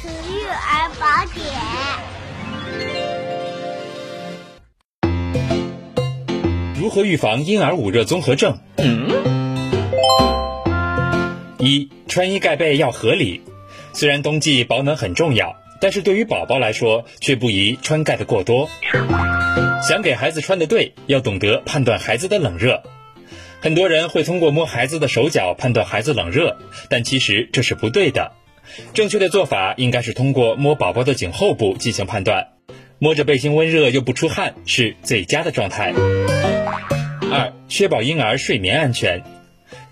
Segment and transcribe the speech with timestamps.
[0.00, 1.04] 词育儿宝
[1.34, 1.44] 典。
[6.80, 8.58] 如何预防婴儿捂热综合症？
[11.58, 13.42] 一、穿衣盖被要合理。
[13.92, 18.70] 虽然冬季保暖很重要，但是对于宝宝来说，却不宜穿盖的过多。
[19.82, 22.84] 想给孩子穿的对，要懂得判断孩子的冷热。
[23.60, 26.56] 很多人会通过摸孩子的手脚判断孩子冷热，
[26.88, 28.32] 但其实这是不对的。
[28.94, 32.48] 正确的做法应该是通过摸宝宝的颈后部进行判断。
[32.98, 35.92] 摸着背心温热又不出汗是最佳的状态。
[37.30, 39.22] 二、确保婴儿睡眠安全。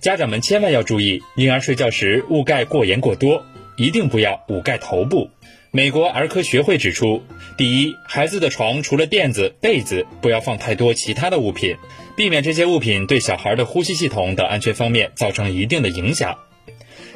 [0.01, 3.45] 家长们千万要注意，婴儿睡觉时捂盖过严过多，
[3.77, 5.29] 一定不要捂盖头部。
[5.71, 7.23] 美国儿科学会指出，
[7.59, 11.77] 第一，孩子的床除了垫子、被子，不要放太多其他的物品，
[12.17, 16.39] 避免这些物品对小孩的呼吸系统等安全方面造成一定的影响。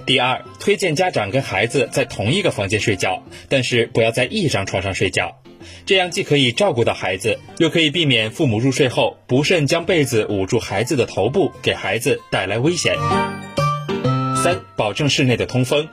[0.05, 5.41] 第二，推荐家长跟孩子在同一个房间睡觉，但是不要在一张床上睡觉，
[5.87, 12.97] 这样既可以照顾到孩子，又可以避免父母入睡后不慎将被子捂住孩子的头部，给孩子带来危险。
[14.43, 15.89] 三，保证室内的通风。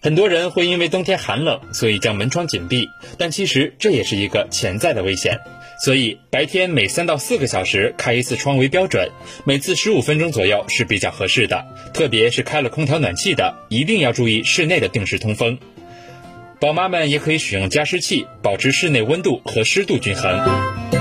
[0.00, 5.38] 很多人会因为冬天寒冷，所以将门窗紧闭，但其实这也是一个潜在的危险。
[5.84, 9.10] 所以白天每三到四个小时开一次窗为标准，
[9.44, 11.66] 每次十五分钟左右是比较合适的。
[11.92, 15.58] 特别是开了空调暖气的，一定要注意室内的定时通风。
[16.60, 20.97] 宝妈们也可以使用加湿器，保持室内温度和湿度均衡。